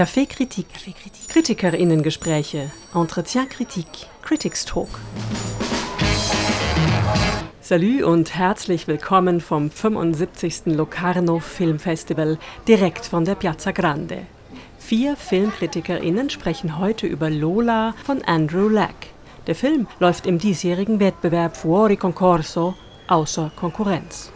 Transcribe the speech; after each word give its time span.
Café 0.00 0.24
Kritik. 0.24 0.64
Kritikerinnengespräche. 1.28 2.70
Entretien 2.94 3.46
Kritik. 3.50 3.86
Critics 4.22 4.64
Talk. 4.64 4.88
Salü 7.60 8.02
und 8.02 8.34
herzlich 8.34 8.88
willkommen 8.88 9.42
vom 9.42 9.70
75. 9.70 10.74
Locarno 10.74 11.38
Filmfestival 11.38 12.38
direkt 12.66 13.04
von 13.04 13.26
der 13.26 13.34
Piazza 13.34 13.72
Grande. 13.72 14.22
Vier 14.78 15.16
FilmkritikerInnen 15.16 16.30
sprechen 16.30 16.78
heute 16.78 17.06
über 17.06 17.28
Lola 17.28 17.94
von 18.02 18.22
Andrew 18.22 18.70
Lack. 18.70 19.08
Der 19.46 19.54
Film 19.54 19.86
läuft 19.98 20.26
im 20.26 20.38
diesjährigen 20.38 20.98
Wettbewerb 20.98 21.58
Fuori 21.58 21.98
Concorso 21.98 22.74
außer 23.06 23.52
Konkurrenz. 23.54 24.32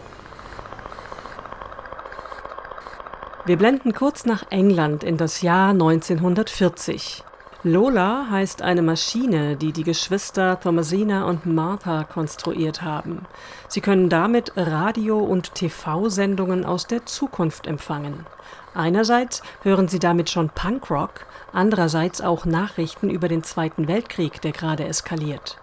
Wir 3.46 3.58
blenden 3.58 3.92
kurz 3.92 4.24
nach 4.24 4.50
England 4.50 5.04
in 5.04 5.18
das 5.18 5.42
Jahr 5.42 5.68
1940. 5.72 7.22
Lola 7.62 8.29
heißt 8.30 8.62
eine 8.62 8.80
Maschine, 8.80 9.57
die 9.57 9.72
die 9.72 9.82
Geschwister 9.82 10.58
Thomasina 10.58 11.26
und 11.26 11.44
Martha 11.44 12.04
konstruiert 12.04 12.80
haben. 12.80 13.26
Sie 13.68 13.82
können 13.82 14.08
damit 14.08 14.52
Radio- 14.57 15.18
und 15.18 15.54
TV-Sendungen 15.54 16.64
aus 16.64 16.86
der 16.86 17.04
Zukunft 17.04 17.66
empfangen. 17.66 18.25
Einerseits 18.72 19.43
hören 19.63 19.88
sie 19.88 19.99
damit 19.99 20.30
schon 20.30 20.49
Punkrock, 20.49 21.26
andererseits 21.52 22.22
auch 22.22 22.46
Nachrichten 22.46 23.11
über 23.11 23.29
den 23.29 23.43
Zweiten 23.43 23.88
Weltkrieg, 23.88 24.40
der 24.40 24.52
gerade 24.52 24.86
eskaliert. 24.86 25.58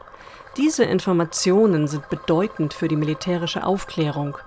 Diese 0.56 0.84
Informationen 0.84 1.88
sind 1.88 2.10
bedeutend 2.10 2.76
für 2.76 2.88
die 2.88 2.96
militärische 2.96 3.66
Aufklärung. 3.66 4.38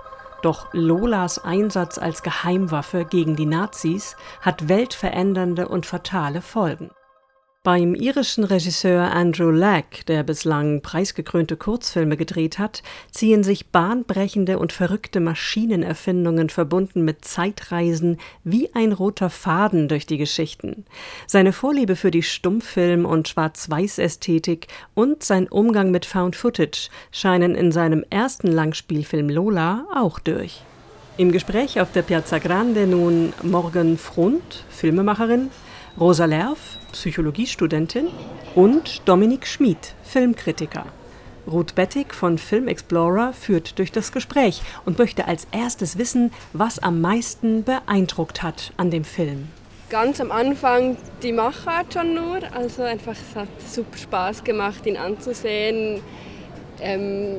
Doch 0.44 0.68
Lolas 0.74 1.42
Einsatz 1.42 1.96
als 1.96 2.22
Geheimwaffe 2.22 3.06
gegen 3.06 3.34
die 3.34 3.46
Nazis 3.46 4.14
hat 4.42 4.68
weltverändernde 4.68 5.68
und 5.68 5.86
fatale 5.86 6.42
Folgen. 6.42 6.90
Beim 7.64 7.94
irischen 7.94 8.44
Regisseur 8.44 9.10
Andrew 9.10 9.50
Lack, 9.50 10.04
der 10.04 10.22
bislang 10.22 10.82
preisgekrönte 10.82 11.56
Kurzfilme 11.56 12.18
gedreht 12.18 12.58
hat, 12.58 12.82
ziehen 13.10 13.42
sich 13.42 13.68
bahnbrechende 13.68 14.58
und 14.58 14.74
verrückte 14.74 15.18
Maschinenerfindungen 15.18 16.50
verbunden 16.50 17.06
mit 17.06 17.24
Zeitreisen 17.24 18.18
wie 18.44 18.68
ein 18.74 18.92
roter 18.92 19.30
Faden 19.30 19.88
durch 19.88 20.04
die 20.04 20.18
Geschichten. 20.18 20.84
Seine 21.26 21.54
Vorliebe 21.54 21.96
für 21.96 22.10
die 22.10 22.22
Stummfilm- 22.22 23.06
und 23.06 23.28
Schwarz-Weiß-Ästhetik 23.28 24.66
und 24.92 25.22
sein 25.22 25.48
Umgang 25.48 25.90
mit 25.90 26.04
Found 26.04 26.36
Footage 26.36 26.90
scheinen 27.12 27.54
in 27.54 27.72
seinem 27.72 28.04
ersten 28.10 28.48
Langspielfilm 28.48 29.30
Lola 29.30 29.86
auch 29.96 30.18
durch. 30.18 30.60
Im 31.16 31.32
Gespräch 31.32 31.80
auf 31.80 31.92
der 31.92 32.02
Piazza 32.02 32.40
Grande 32.40 32.86
nun 32.86 33.32
Morgan 33.42 33.96
Front, 33.96 34.64
Filmemacherin, 34.68 35.48
Rosa 35.98 36.24
Lerf, 36.24 36.78
Psychologiestudentin 36.90 38.08
und 38.56 39.02
Dominik 39.04 39.46
Schmid, 39.46 39.94
Filmkritiker. 40.02 40.86
Ruth 41.46 41.76
Bettig 41.76 42.12
von 42.12 42.36
Film 42.36 42.66
Explorer 42.66 43.32
führt 43.32 43.78
durch 43.78 43.92
das 43.92 44.10
Gespräch 44.10 44.60
und 44.84 44.98
möchte 44.98 45.28
als 45.28 45.46
erstes 45.52 45.96
wissen, 45.96 46.32
was 46.52 46.80
am 46.80 47.00
meisten 47.00 47.62
beeindruckt 47.62 48.42
hat 48.42 48.72
an 48.76 48.90
dem 48.90 49.04
Film. 49.04 49.46
Ganz 49.88 50.20
am 50.20 50.32
Anfang 50.32 50.96
die 51.22 51.30
Machart 51.30 51.94
schon 51.94 52.14
nur, 52.14 52.40
also 52.52 52.82
einfach 52.82 53.12
es 53.12 53.36
hat 53.36 53.48
super 53.64 53.96
Spaß 53.96 54.42
gemacht, 54.42 54.84
ihn 54.86 54.96
anzusehen. 54.96 56.00
Ähm, 56.80 57.36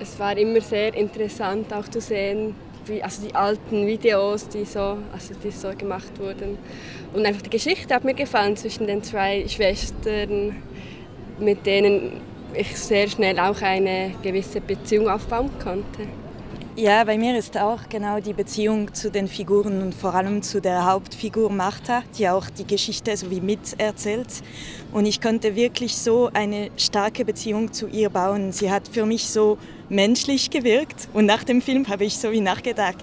es 0.00 0.18
war 0.18 0.36
immer 0.36 0.60
sehr 0.60 0.92
interessant 0.92 1.72
auch 1.72 1.88
zu 1.88 2.02
sehen, 2.02 2.54
wie, 2.86 3.02
also 3.02 3.26
die 3.26 3.34
alten 3.34 3.86
Videos, 3.86 4.48
die 4.48 4.64
so, 4.64 4.98
also 5.12 5.34
die 5.42 5.50
so 5.50 5.70
gemacht 5.76 6.18
wurden. 6.18 6.58
Und 7.12 7.26
einfach 7.26 7.42
die 7.42 7.50
Geschichte 7.50 7.94
hat 7.94 8.04
mir 8.04 8.14
gefallen 8.14 8.56
zwischen 8.56 8.86
den 8.86 9.02
zwei 9.02 9.46
Schwestern, 9.48 10.56
mit 11.38 11.66
denen 11.66 12.20
ich 12.54 12.76
sehr 12.76 13.08
schnell 13.08 13.38
auch 13.38 13.60
eine 13.62 14.14
gewisse 14.22 14.60
Beziehung 14.60 15.08
aufbauen 15.08 15.50
konnte. 15.62 16.06
Ja, 16.76 17.04
bei 17.04 17.18
mir 17.18 17.36
ist 17.36 17.58
auch 17.58 17.88
genau 17.88 18.20
die 18.20 18.32
Beziehung 18.32 18.94
zu 18.94 19.10
den 19.10 19.28
Figuren 19.28 19.82
und 19.82 19.94
vor 19.94 20.14
allem 20.14 20.40
zu 20.40 20.60
der 20.60 20.86
Hauptfigur 20.86 21.50
Martha, 21.50 22.02
die 22.16 22.28
auch 22.28 22.48
die 22.48 22.66
Geschichte 22.66 23.14
so 23.16 23.30
wie 23.30 23.40
miterzählt. 23.40 24.28
Und 24.92 25.04
ich 25.04 25.20
konnte 25.20 25.56
wirklich 25.56 25.96
so 25.96 26.30
eine 26.32 26.70
starke 26.76 27.24
Beziehung 27.24 27.72
zu 27.72 27.88
ihr 27.88 28.08
bauen. 28.08 28.52
Sie 28.52 28.70
hat 28.70 28.88
für 28.88 29.04
mich 29.04 29.28
so 29.28 29.58
menschlich 29.90 30.48
gewirkt 30.48 31.08
und 31.12 31.26
nach 31.26 31.44
dem 31.44 31.60
Film 31.60 31.86
habe 31.88 32.04
ich 32.04 32.16
so 32.16 32.32
wie 32.32 32.40
nachgedacht, 32.40 32.96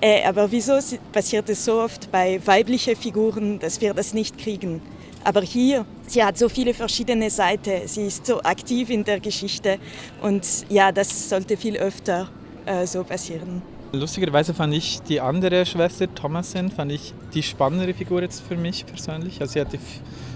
äh, 0.00 0.24
aber 0.24 0.50
wieso 0.50 0.78
passiert 1.12 1.48
es 1.48 1.64
so 1.64 1.80
oft 1.80 2.10
bei 2.12 2.40
weiblichen 2.44 2.96
Figuren, 2.96 3.58
dass 3.58 3.80
wir 3.80 3.94
das 3.94 4.12
nicht 4.12 4.36
kriegen? 4.36 4.82
Aber 5.24 5.40
hier, 5.40 5.86
sie 6.06 6.22
hat 6.22 6.36
so 6.36 6.48
viele 6.48 6.74
verschiedene 6.74 7.30
Seiten, 7.30 7.86
sie 7.86 8.06
ist 8.06 8.26
so 8.26 8.42
aktiv 8.42 8.90
in 8.90 9.04
der 9.04 9.20
Geschichte 9.20 9.78
und 10.20 10.44
ja, 10.68 10.90
das 10.90 11.28
sollte 11.28 11.56
viel 11.56 11.76
öfter 11.76 12.28
äh, 12.66 12.86
so 12.86 13.04
passieren. 13.04 13.62
Lustigerweise 13.92 14.54
fand 14.54 14.74
ich 14.74 15.00
die 15.02 15.20
andere 15.20 15.66
Schwester, 15.66 16.12
Thomasin, 16.12 16.70
fand 16.70 16.92
ich 16.92 17.12
die 17.34 17.42
spannendere 17.42 17.92
Figur 17.92 18.22
jetzt 18.22 18.42
für 18.42 18.56
mich 18.56 18.86
persönlich. 18.86 19.40
Also 19.40 19.52
sie 19.52 19.60
hatte 19.60 19.78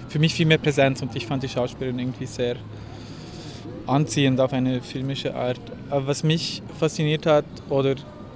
für 0.07 0.19
mich 0.19 0.33
viel 0.33 0.45
mehr 0.45 0.59
Präsenz 0.59 1.01
und 1.01 1.15
ich 1.15 1.25
fand 1.25 1.43
die 1.43 1.49
Schauspielerin 1.49 1.97
irgendwie 1.99 2.27
sehr 2.27 2.55
anziehend 3.87 4.39
auf 4.39 4.53
eine 4.53 4.81
filmische 4.81 5.33
Art. 5.33 5.59
Was 5.89 6.23
mich 6.23 6.61
fasziniert 6.79 7.25
hat 7.25 7.45
oder 7.69 7.95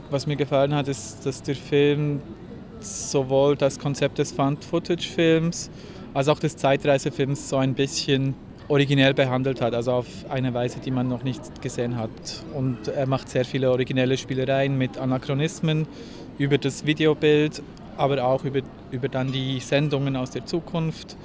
was 0.10 0.26
mir 0.26 0.38
gefallen 0.38 0.74
hat, 0.74 0.88
ist, 0.88 1.26
dass 1.26 1.44
der 1.44 1.56
Film 1.56 2.22
sowohl 2.80 3.58
das 3.58 3.78
Konzept 3.78 4.20
des 4.20 4.32
Found-Footage-Films 4.32 5.70
als 6.14 6.28
auch 6.28 6.40
des 6.40 6.56
Zeitreisefilms 6.56 7.50
so 7.50 7.58
ein 7.58 7.74
bisschen 7.74 8.36
originell 8.70 9.14
behandelt 9.14 9.60
hat, 9.62 9.74
also 9.74 9.92
auf 9.92 10.08
eine 10.30 10.54
Weise, 10.54 10.80
die 10.80 10.92
man 10.92 11.10
noch 11.10 11.24
nicht 11.24 11.62
gesehen 11.62 11.98
hat. 11.98 12.10
Und 12.54 12.88
er 12.88 13.06
macht 13.06 13.28
sehr 13.28 13.44
viele 13.44 13.70
originelle 13.70 14.18
Spielereien 14.18 14.78
mit 14.78 14.98
Anachronismen 14.98 15.88
über 16.38 16.58
das 16.58 16.86
Videobild, 16.86 17.62
aber 17.98 18.24
auch 18.24 18.46
über, 18.46 18.62
über 18.92 19.10
dann 19.10 19.32
die 19.32 19.60
Sendungen 19.60 20.16
aus 20.16 20.32
der 20.32 20.46
Zukunft 20.46 21.18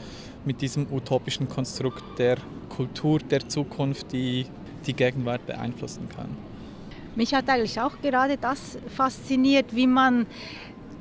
mit 0.44 0.60
diesem 0.60 0.86
utopischen 0.92 1.48
Konstrukt 1.48 2.18
der 2.18 2.36
Kultur 2.68 3.20
der 3.20 3.48
Zukunft, 3.48 4.12
die 4.12 4.46
die 4.86 4.94
Gegenwart 4.94 5.46
beeinflussen 5.46 6.08
kann. 6.08 6.28
Mich 7.14 7.34
hat 7.34 7.48
eigentlich 7.48 7.80
auch 7.80 8.00
gerade 8.02 8.36
das 8.36 8.78
fasziniert, 8.94 9.74
wie 9.74 9.86
man 9.86 10.26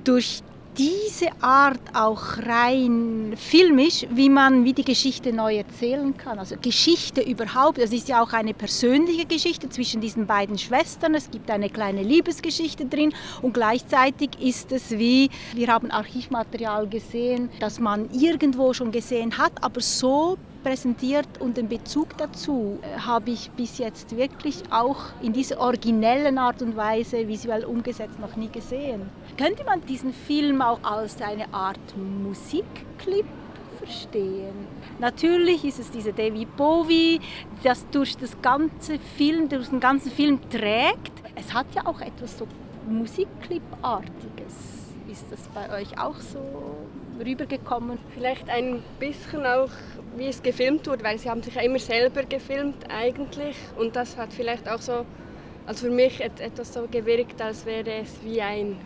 durch 0.03 0.41
diese 0.78 1.28
Art 1.41 1.79
auch 1.94 2.38
rein 2.40 3.34
filmisch, 3.38 4.06
wie 4.09 4.29
man 4.29 4.66
wie 4.66 4.73
die 4.73 4.84
Geschichte 4.84 5.31
neu 5.31 5.57
erzählen 5.57 6.16
kann. 6.18 6.38
Also 6.38 6.56
Geschichte 6.62 7.22
überhaupt, 7.22 7.78
es 7.78 7.94
ist 7.94 8.09
ja 8.09 8.22
auch 8.22 8.34
eine 8.34 8.53
persönliche 8.53 9.25
Geschichte 9.25 9.69
zwischen 9.69 10.02
diesen 10.02 10.25
beiden 10.25 10.57
Schwestern. 10.57 11.16
Es 11.16 11.31
gibt 11.31 11.50
eine 11.50 11.69
kleine 11.69 12.03
Liebesgeschichte 12.03 12.85
drin 12.85 13.13
und 13.41 13.53
gleichzeitig 13.53 14.31
ist 14.40 14.72
es 14.72 14.91
wie, 14.91 15.29
wir 15.53 15.67
haben 15.67 15.91
Archivmaterial 15.91 16.88
gesehen, 16.88 17.50
das 17.59 17.79
man 17.79 18.09
irgendwo 18.12 18.73
schon 18.73 18.91
gesehen 18.91 19.38
hat, 19.38 19.53
aber 19.62 19.79
so 19.81 20.38
präsentiert 20.66 21.28
und 21.40 21.58
den 21.58 21.68
Bezug 21.68 22.18
dazu 22.18 22.80
äh, 22.81 23.00
habe 23.00 23.30
ich 23.30 23.52
bis 23.52 23.78
jetzt 23.78 24.18
wirklich 24.18 24.64
auch 24.72 24.98
in 25.22 25.31
dieser 25.31 25.59
originellen 25.59 26.40
Art 26.40 26.64
und 26.64 26.76
Weise 26.76 27.28
visuell 27.28 27.66
umgesetzt 27.66 28.20
noch 28.20 28.36
nie 28.36 28.50
gesehen. 28.50 29.02
Könnte 29.38 29.64
man 29.64 29.86
diesen 29.86 30.12
Film 30.12 30.64
auch 30.64 30.80
als 30.81 31.22
eine 31.22 31.53
Art 31.53 31.80
Musikclip 31.96 33.28
verstehen. 33.78 34.56
Natürlich 35.00 35.66
ist 35.66 35.80
es 35.80 35.92
diese 35.92 36.14
David 36.14 36.56
Bowie, 36.56 37.22
das 37.64 37.86
durch 37.92 38.18
das 38.18 38.42
ganze 38.42 38.97
Film, 39.18 39.50
durch 39.50 39.70
den 39.70 39.80
ganzen 39.80 40.12
Film 40.12 40.40
trägt. 40.50 41.14
Es 41.36 41.53
hat 41.53 41.68
ja 41.76 41.86
auch 41.86 42.02
etwas 42.02 42.40
so 42.40 42.47
Musikclip-artiges. 42.90 44.94
Ist 45.07 45.25
das 45.29 45.39
bei 45.53 45.81
euch 45.81 45.99
auch 45.99 46.16
so 46.16 46.39
rübergekommen? 47.23 47.99
Vielleicht 48.13 48.49
ein 48.49 48.81
bisschen 48.99 49.46
auch, 49.46 49.69
wie 50.17 50.28
es 50.28 50.41
gefilmt 50.41 50.87
wurde, 50.87 51.03
weil 51.03 51.19
sie 51.19 51.29
haben 51.29 51.43
sich 51.43 51.53
ja 51.53 51.61
immer 51.61 51.78
selber 51.78 52.23
gefilmt 52.23 52.90
eigentlich 52.90 53.55
und 53.78 53.96
das 53.96 54.17
hat 54.17 54.34
vielleicht 54.34 54.67
auch 54.67 54.81
so, 54.81 55.05
also 55.67 55.85
für 55.87 55.91
mich 55.93 56.22
etwas 56.22 56.73
so 56.73 56.87
gewirkt, 56.90 57.40
als 57.40 57.67
wäre 57.67 58.02
es 58.02 58.23
wie 58.23 58.41
ein 58.41 58.78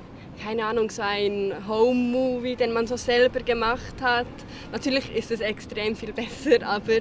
keine 0.43 0.65
Ahnung, 0.65 0.89
so 0.89 1.01
ein 1.01 1.53
Home-Movie, 1.67 2.55
den 2.55 2.71
man 2.71 2.87
so 2.87 2.95
selber 2.95 3.39
gemacht 3.41 3.95
hat. 4.01 4.25
Natürlich 4.71 5.13
ist 5.15 5.31
es 5.31 5.41
extrem 5.41 5.95
viel 5.95 6.13
besser, 6.13 6.65
aber 6.65 6.99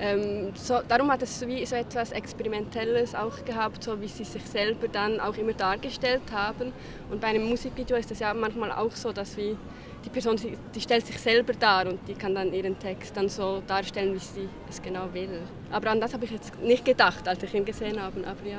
ähm, 0.00 0.52
so, 0.54 0.80
darum 0.86 1.10
hat 1.10 1.22
es 1.22 1.46
wie 1.46 1.64
so 1.64 1.76
etwas 1.76 2.12
Experimentelles 2.12 3.14
auch 3.14 3.44
gehabt, 3.44 3.84
so 3.84 4.00
wie 4.00 4.08
sie 4.08 4.24
sich 4.24 4.42
selber 4.42 4.88
dann 4.88 5.20
auch 5.20 5.36
immer 5.36 5.52
dargestellt 5.52 6.32
haben. 6.32 6.72
Und 7.10 7.20
bei 7.20 7.28
einem 7.28 7.48
Musikvideo 7.48 7.96
ist 7.96 8.10
es 8.10 8.18
ja 8.18 8.34
manchmal 8.34 8.72
auch 8.72 8.92
so, 8.92 9.12
dass 9.12 9.36
wie 9.36 9.56
die 10.04 10.10
Person 10.10 10.36
die 10.74 10.80
stellt 10.80 11.06
sich 11.06 11.18
selber 11.18 11.52
dar 11.52 11.86
und 11.86 12.00
die 12.08 12.14
kann 12.14 12.34
dann 12.34 12.52
ihren 12.52 12.78
Text 12.78 13.16
dann 13.16 13.28
so 13.28 13.62
darstellen, 13.66 14.14
wie 14.14 14.18
sie 14.18 14.48
es 14.68 14.80
genau 14.80 15.12
will. 15.12 15.42
Aber 15.70 15.90
an 15.90 16.00
das 16.00 16.14
habe 16.14 16.24
ich 16.24 16.30
jetzt 16.30 16.58
nicht 16.60 16.84
gedacht, 16.84 17.28
als 17.28 17.42
ich 17.42 17.54
ihn 17.54 17.64
gesehen 17.64 18.00
habe, 18.00 18.26
aber 18.26 18.48
ja. 18.48 18.58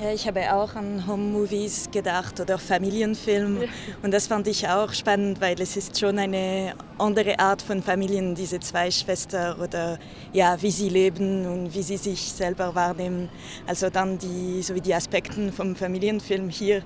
Ja, 0.00 0.12
ich 0.12 0.28
habe 0.28 0.54
auch 0.54 0.76
an 0.76 1.08
Home-Movies 1.08 1.90
gedacht 1.90 2.38
oder 2.38 2.56
Familienfilm. 2.56 3.62
Ja. 3.62 3.68
Und 4.00 4.14
das 4.14 4.28
fand 4.28 4.46
ich 4.46 4.68
auch 4.68 4.92
spannend, 4.92 5.40
weil 5.40 5.60
es 5.60 5.76
ist 5.76 5.98
schon 5.98 6.20
eine 6.20 6.74
andere 6.98 7.36
Art 7.40 7.60
von 7.60 7.82
Familien, 7.82 8.36
diese 8.36 8.60
zwei 8.60 8.92
Schwestern 8.92 9.60
oder 9.60 9.98
ja, 10.32 10.56
wie 10.62 10.70
sie 10.70 10.88
leben 10.88 11.44
und 11.46 11.74
wie 11.74 11.82
sie 11.82 11.96
sich 11.96 12.32
selber 12.32 12.76
wahrnehmen. 12.76 13.28
Also 13.66 13.90
dann 13.90 14.18
die, 14.18 14.62
so 14.62 14.76
wie 14.76 14.80
die 14.80 14.94
Aspekte 14.94 15.50
vom 15.50 15.74
Familienfilm 15.74 16.48
hier 16.48 16.84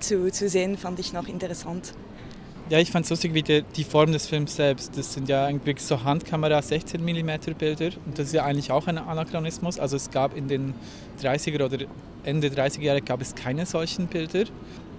zu, 0.00 0.32
zu 0.32 0.48
sehen, 0.48 0.78
fand 0.78 0.98
ich 0.98 1.12
noch 1.12 1.28
interessant. 1.28 1.92
Ja, 2.70 2.78
ich 2.78 2.90
fand 2.90 3.04
es 3.04 3.10
lustig, 3.10 3.34
wie 3.34 3.42
die, 3.42 3.62
die, 3.76 3.84
Form 3.84 4.10
des 4.10 4.26
Films 4.26 4.56
selbst. 4.56 4.96
Das 4.96 5.12
sind 5.12 5.28
ja 5.28 5.44
eigentlich 5.44 5.82
so 5.82 6.02
Handkamera 6.02 6.62
16 6.62 7.04
mm 7.04 7.30
Bilder 7.58 7.90
und 8.06 8.18
das 8.18 8.28
ist 8.28 8.32
ja 8.32 8.44
eigentlich 8.44 8.72
auch 8.72 8.86
ein 8.86 8.96
Anachronismus. 8.96 9.78
Also 9.78 9.96
es 9.96 10.10
gab 10.10 10.34
in 10.34 10.48
den 10.48 10.72
30er 11.22 11.62
oder 11.62 11.84
Ende 12.24 12.48
30er 12.48 12.80
Jahre 12.80 13.02
gab 13.02 13.20
es 13.20 13.34
keine 13.34 13.66
solchen 13.66 14.06
Bilder. 14.06 14.44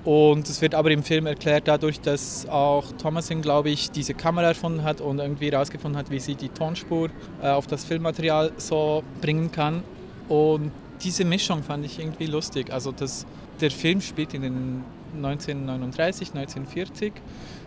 Und 0.04 0.48
es 0.48 0.62
wird 0.62 0.76
aber 0.76 0.92
im 0.92 1.02
Film 1.02 1.26
erklärt 1.26 1.68
dadurch, 1.68 2.00
dass 2.00 2.48
auch 2.48 2.92
Thomasin, 3.02 3.42
glaube 3.42 3.72
ich, 3.72 3.90
diese 3.90 4.14
Kamera 4.14 4.50
erfunden 4.50 4.84
hat 4.84 5.02
und 5.02 5.18
irgendwie 5.18 5.50
herausgefunden 5.50 5.98
hat, 5.98 6.12
wie 6.12 6.20
sie 6.20 6.36
die 6.36 6.50
Tonspur 6.50 7.10
äh, 7.42 7.48
auf 7.48 7.66
das 7.66 7.84
Filmmaterial 7.84 8.52
so 8.58 9.04
bringen 9.22 9.52
kann. 9.52 9.82
Und 10.30 10.72
diese 11.02 11.26
Mischung 11.26 11.64
fand 11.64 11.84
ich 11.84 11.98
irgendwie 11.98 12.28
lustig. 12.28 12.72
Also 12.72 12.92
das, 12.92 13.26
der 13.60 13.72
Film 13.72 14.02
spielt 14.02 14.36
in 14.36 14.44
den 14.44 14.84
1939, 15.16 16.30
1940, 16.34 17.14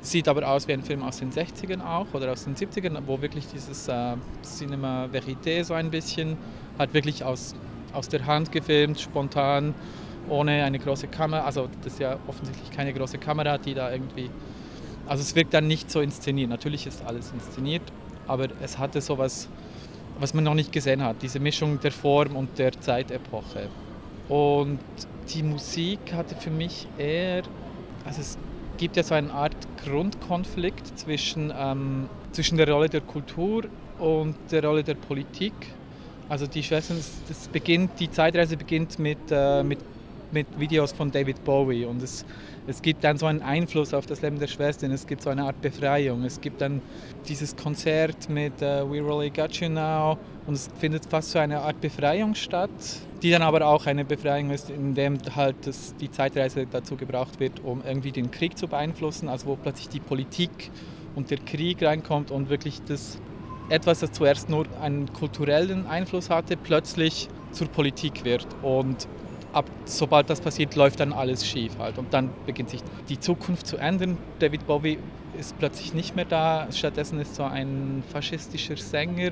sieht 0.00 0.28
aber 0.28 0.48
aus 0.48 0.68
wie 0.68 0.72
ein 0.72 0.82
Film 0.82 1.02
aus 1.02 1.18
den 1.18 1.32
60ern 1.32 1.84
auch 1.84 2.06
oder 2.12 2.32
aus 2.32 2.44
den 2.44 2.54
70ern, 2.54 2.98
wo 3.06 3.20
wirklich 3.20 3.46
dieses 3.48 3.88
äh, 3.88 4.14
Cinema 4.42 5.08
Verité 5.12 5.64
so 5.64 5.74
ein 5.74 5.90
bisschen, 5.90 6.36
hat 6.78 6.94
wirklich 6.94 7.24
aus, 7.24 7.54
aus 7.92 8.08
der 8.08 8.26
Hand 8.26 8.52
gefilmt, 8.52 9.00
spontan, 9.00 9.74
ohne 10.28 10.64
eine 10.64 10.78
große 10.78 11.08
Kamera, 11.08 11.44
also 11.44 11.68
das 11.82 11.94
ist 11.94 12.00
ja 12.00 12.18
offensichtlich 12.26 12.70
keine 12.70 12.92
große 12.92 13.18
Kamera, 13.18 13.58
die 13.58 13.74
da 13.74 13.90
irgendwie, 13.90 14.30
also 15.06 15.22
es 15.22 15.34
wirkt 15.34 15.54
dann 15.54 15.66
nicht 15.66 15.90
so 15.90 16.00
inszeniert, 16.00 16.50
natürlich 16.50 16.86
ist 16.86 17.04
alles 17.04 17.32
inszeniert, 17.32 17.82
aber 18.26 18.48
es 18.60 18.78
hatte 18.78 19.00
sowas, 19.00 19.48
was 20.20 20.34
man 20.34 20.44
noch 20.44 20.54
nicht 20.54 20.72
gesehen 20.72 21.02
hat, 21.02 21.22
diese 21.22 21.40
Mischung 21.40 21.80
der 21.80 21.92
Form 21.92 22.36
und 22.36 22.58
der 22.58 22.72
Zeitepoche. 22.80 23.68
Und 24.28 24.78
die 25.34 25.42
Musik 25.42 25.98
hatte 26.12 26.34
für 26.34 26.50
mich 26.50 26.86
eher, 26.98 27.42
also 28.04 28.20
es 28.20 28.38
gibt 28.76 28.96
ja 28.96 29.02
so 29.02 29.14
eine 29.14 29.32
Art 29.32 29.56
Grundkonflikt 29.84 30.98
zwischen, 30.98 31.52
ähm, 31.56 32.08
zwischen 32.32 32.58
der 32.58 32.70
Rolle 32.70 32.88
der 32.88 33.00
Kultur 33.00 33.64
und 33.98 34.36
der 34.50 34.64
Rolle 34.64 34.84
der 34.84 34.94
Politik. 34.94 35.52
Also 36.28 36.46
die 36.46 36.62
Schwestern, 36.62 36.98
das 37.28 37.48
beginnt, 37.48 37.98
die 37.98 38.10
Zeitreise 38.10 38.56
beginnt 38.56 38.98
mit, 38.98 39.18
äh, 39.30 39.62
mit, 39.62 39.78
mit 40.32 40.46
Videos 40.58 40.92
von 40.92 41.10
David 41.10 41.44
Bowie. 41.44 41.84
Und 41.84 42.02
es, 42.02 42.24
es 42.66 42.82
gibt 42.82 43.04
dann 43.04 43.18
so 43.18 43.26
einen 43.26 43.42
Einfluss 43.42 43.94
auf 43.94 44.06
das 44.06 44.22
Leben 44.22 44.38
der 44.38 44.46
Schwestern, 44.46 44.90
es 44.92 45.06
gibt 45.06 45.22
so 45.22 45.30
eine 45.30 45.44
Art 45.44 45.60
Befreiung, 45.60 46.24
es 46.24 46.40
gibt 46.40 46.60
dann 46.60 46.82
dieses 47.28 47.56
Konzert 47.56 48.28
mit 48.28 48.54
uh, 48.62 48.90
We 48.90 49.04
Really 49.04 49.30
Got 49.30 49.54
You 49.54 49.68
Now. 49.68 50.18
Und 50.46 50.54
es 50.54 50.68
findet 50.78 51.06
fast 51.06 51.30
so 51.30 51.38
eine 51.38 51.60
Art 51.60 51.80
Befreiung 51.80 52.34
statt 52.34 52.70
die 53.22 53.30
dann 53.30 53.42
aber 53.42 53.66
auch 53.66 53.86
eine 53.86 54.04
Befreiung 54.04 54.50
ist, 54.50 54.70
indem 54.70 55.18
halt 55.34 55.56
das, 55.66 55.94
die 55.96 56.10
Zeitreise 56.10 56.66
dazu 56.66 56.96
gebraucht 56.96 57.40
wird, 57.40 57.60
um 57.64 57.82
irgendwie 57.84 58.12
den 58.12 58.30
Krieg 58.30 58.56
zu 58.56 58.68
beeinflussen, 58.68 59.28
also 59.28 59.46
wo 59.48 59.56
plötzlich 59.56 59.88
die 59.88 60.00
Politik 60.00 60.70
und 61.14 61.30
der 61.30 61.38
Krieg 61.38 61.82
reinkommt 61.82 62.30
und 62.30 62.48
wirklich 62.48 62.80
das 62.86 63.20
etwas, 63.70 64.00
das 64.00 64.12
zuerst 64.12 64.48
nur 64.48 64.66
einen 64.80 65.12
kulturellen 65.12 65.86
Einfluss 65.86 66.30
hatte, 66.30 66.56
plötzlich 66.56 67.28
zur 67.50 67.68
Politik 67.68 68.24
wird. 68.24 68.46
Und 68.62 69.08
ab 69.52 69.70
sobald 69.84 70.28
das 70.30 70.40
passiert, 70.40 70.74
läuft 70.74 71.00
dann 71.00 71.12
alles 71.12 71.46
schief 71.46 71.78
halt 71.78 71.98
und 71.98 72.12
dann 72.12 72.30
beginnt 72.46 72.70
sich 72.70 72.80
die 73.08 73.18
Zukunft 73.18 73.66
zu 73.66 73.76
ändern. 73.76 74.18
David 74.38 74.66
Bowie 74.66 74.98
ist 75.38 75.58
plötzlich 75.58 75.94
nicht 75.94 76.16
mehr 76.16 76.24
da. 76.24 76.68
Stattdessen 76.72 77.20
ist 77.20 77.34
so 77.34 77.44
ein 77.44 78.02
faschistischer 78.12 78.76
Sänger 78.76 79.30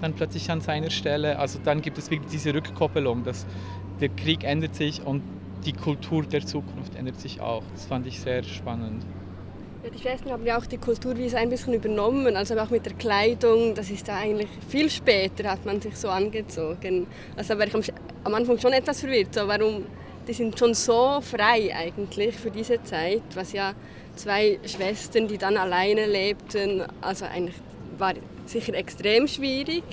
dann 0.00 0.12
plötzlich 0.12 0.50
an 0.50 0.60
seiner 0.60 0.90
Stelle. 0.90 1.38
Also 1.38 1.58
dann 1.64 1.80
gibt 1.82 1.98
es 1.98 2.10
wirklich 2.10 2.30
diese 2.30 2.54
Rückkoppelung, 2.54 3.24
dass 3.24 3.46
der 4.00 4.10
Krieg 4.10 4.44
ändert 4.44 4.74
sich 4.74 5.04
und 5.04 5.22
die 5.64 5.72
Kultur 5.72 6.22
der 6.24 6.44
Zukunft 6.44 6.94
ändert 6.94 7.20
sich 7.20 7.40
auch. 7.40 7.62
Das 7.72 7.86
fand 7.86 8.06
ich 8.06 8.20
sehr 8.20 8.42
spannend. 8.42 9.04
Ja, 9.86 9.92
die 9.92 10.00
Schwestern 10.00 10.32
haben 10.32 10.44
ja 10.44 10.58
auch 10.58 10.66
die 10.66 10.78
Kultur 10.78 11.16
wie 11.16 11.32
ein 11.36 11.48
bisschen 11.48 11.72
übernommen, 11.72 12.34
also 12.36 12.58
auch 12.58 12.70
mit 12.70 12.84
der 12.84 12.94
Kleidung. 12.94 13.72
Das 13.76 13.88
ist 13.88 14.08
da 14.08 14.16
eigentlich 14.16 14.48
viel 14.68 14.90
später 14.90 15.48
hat 15.48 15.64
man 15.64 15.80
sich 15.80 15.96
so 15.96 16.08
angezogen. 16.08 17.06
Also 17.36 17.56
war 17.56 17.68
ich 17.68 17.74
am, 17.74 17.82
am 18.24 18.34
Anfang 18.34 18.58
schon 18.58 18.72
etwas 18.72 18.98
verwirrt, 18.98 19.32
so 19.32 19.46
warum 19.46 19.84
die 20.26 20.32
sind 20.32 20.58
schon 20.58 20.74
so 20.74 21.20
frei 21.20 21.72
eigentlich 21.72 22.34
für 22.34 22.50
diese 22.50 22.82
Zeit, 22.82 23.22
was 23.36 23.52
ja 23.52 23.74
zwei 24.16 24.58
Schwestern, 24.64 25.28
die 25.28 25.38
dann 25.38 25.56
alleine 25.56 26.06
lebten. 26.06 26.82
Also 27.00 27.26
eigentlich 27.26 27.54
war 27.96 28.14
sicher 28.44 28.74
extrem 28.74 29.28
schwierig. 29.28 29.84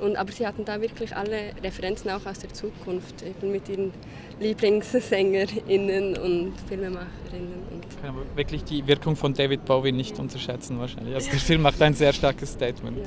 Und, 0.00 0.16
aber 0.16 0.30
sie 0.32 0.46
hatten 0.46 0.64
da 0.64 0.80
wirklich 0.80 1.16
alle 1.16 1.52
Referenzen 1.62 2.10
auch 2.10 2.24
aus 2.26 2.38
der 2.38 2.52
Zukunft, 2.52 3.22
eben 3.22 3.50
mit 3.50 3.68
ihren 3.68 3.92
LieblingssängerInnen 4.40 6.16
und 6.16 6.52
Filmemacherinnen. 6.68 7.62
Und 7.70 8.02
Kann 8.02 8.14
man 8.14 8.24
wirklich 8.36 8.62
die 8.64 8.86
Wirkung 8.86 9.16
von 9.16 9.34
David 9.34 9.64
Bowie 9.64 9.92
nicht 9.92 10.18
unterschätzen 10.18 10.78
wahrscheinlich. 10.78 11.14
Also 11.14 11.30
der 11.30 11.40
Film 11.40 11.62
macht 11.62 11.82
ein 11.82 11.94
sehr 11.94 12.12
starkes 12.12 12.52
Statement. 12.52 12.98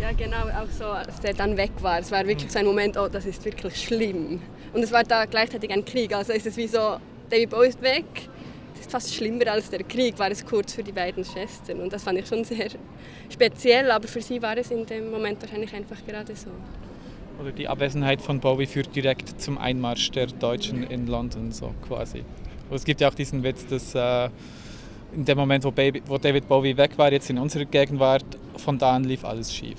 Ja, 0.00 0.08
ja 0.08 0.12
genau, 0.12 0.48
auch 0.48 0.70
so, 0.70 0.86
als 0.86 1.20
der 1.20 1.34
dann 1.34 1.56
weg 1.56 1.70
war. 1.80 2.00
Es 2.00 2.10
war 2.10 2.26
wirklich 2.26 2.50
so 2.50 2.58
ein 2.58 2.66
Moment, 2.66 2.96
oh, 2.96 3.08
das 3.08 3.24
ist 3.24 3.44
wirklich 3.44 3.80
schlimm. 3.80 4.40
Und 4.72 4.82
es 4.82 4.90
war 4.90 5.04
da 5.04 5.26
gleichzeitig 5.26 5.70
ein 5.70 5.84
Krieg, 5.84 6.14
also 6.14 6.32
ist 6.32 6.46
es 6.46 6.56
wie 6.56 6.66
so, 6.66 6.96
David 7.30 7.50
Bowie 7.50 7.68
ist 7.68 7.82
weg, 7.82 8.04
fast 8.90 9.14
schlimmer 9.14 9.48
als 9.48 9.70
der 9.70 9.82
Krieg 9.84 10.18
war 10.18 10.30
es 10.30 10.44
kurz 10.44 10.74
für 10.74 10.82
die 10.82 10.92
beiden 10.92 11.24
Schwestern. 11.24 11.80
Und 11.80 11.92
das 11.92 12.02
fand 12.02 12.18
ich 12.18 12.26
schon 12.26 12.44
sehr 12.44 12.68
speziell, 13.30 13.90
aber 13.90 14.08
für 14.08 14.20
sie 14.20 14.40
war 14.40 14.56
es 14.56 14.70
in 14.70 14.86
dem 14.86 15.10
Moment 15.10 15.40
wahrscheinlich 15.42 15.74
einfach 15.74 15.98
gerade 16.06 16.34
so. 16.34 16.50
Oder 17.40 17.52
die 17.52 17.66
Abwesenheit 17.66 18.20
von 18.20 18.40
Bowie 18.40 18.66
führt 18.66 18.94
direkt 18.94 19.40
zum 19.40 19.58
Einmarsch 19.58 20.10
der 20.10 20.26
Deutschen 20.26 20.84
in 20.84 21.06
London, 21.06 21.50
so 21.50 21.74
quasi. 21.86 22.24
Und 22.68 22.76
es 22.76 22.84
gibt 22.84 23.00
ja 23.00 23.08
auch 23.08 23.14
diesen 23.14 23.42
Witz, 23.42 23.66
dass 23.66 23.94
äh, 23.94 24.30
in 25.14 25.24
dem 25.24 25.38
Moment, 25.38 25.64
wo, 25.64 25.70
Baby, 25.70 26.02
wo 26.06 26.18
David 26.18 26.48
Bowie 26.48 26.76
weg 26.76 26.96
war, 26.96 27.12
jetzt 27.12 27.30
in 27.30 27.38
unserer 27.38 27.64
Gegenwart, 27.64 28.24
von 28.56 28.78
da 28.78 28.96
an 28.96 29.04
lief 29.04 29.24
alles 29.24 29.54
schief. 29.54 29.78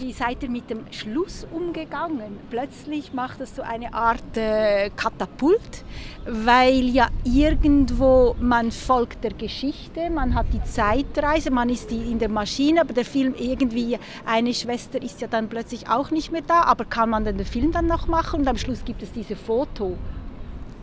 Wie 0.00 0.12
seid 0.12 0.44
ihr 0.44 0.50
mit 0.50 0.70
dem 0.70 0.84
Schluss 0.92 1.44
umgegangen? 1.50 2.38
Plötzlich 2.50 3.12
macht 3.12 3.40
es 3.40 3.56
so 3.56 3.62
eine 3.62 3.92
Art 3.94 4.36
äh, 4.36 4.90
Katapult, 4.94 5.84
weil 6.24 6.84
ja 6.84 7.08
irgendwo 7.24 8.36
man 8.38 8.70
folgt 8.70 9.24
der 9.24 9.32
Geschichte, 9.32 10.08
man 10.10 10.36
hat 10.36 10.46
die 10.52 10.62
Zeitreise, 10.62 11.50
man 11.50 11.68
ist 11.68 11.90
in 11.90 12.20
der 12.20 12.28
Maschine, 12.28 12.82
aber 12.82 12.92
der 12.92 13.04
Film 13.04 13.34
irgendwie, 13.36 13.98
eine 14.24 14.54
Schwester 14.54 15.02
ist 15.02 15.20
ja 15.20 15.26
dann 15.26 15.48
plötzlich 15.48 15.88
auch 15.88 16.12
nicht 16.12 16.30
mehr 16.30 16.42
da, 16.42 16.62
aber 16.62 16.84
kann 16.84 17.10
man 17.10 17.24
den 17.24 17.44
Film 17.44 17.72
dann 17.72 17.86
noch 17.86 18.06
machen 18.06 18.40
und 18.40 18.48
am 18.48 18.56
Schluss 18.56 18.84
gibt 18.84 19.02
es 19.02 19.10
diese 19.10 19.34
Foto. 19.34 19.96